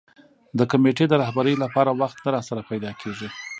[0.57, 3.27] د کمېټې د رهبرۍ لپاره وخت نه راسره پیدا کېږي.